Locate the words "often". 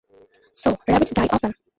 1.29-1.53